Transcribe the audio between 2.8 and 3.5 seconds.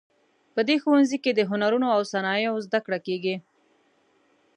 کړه کیږي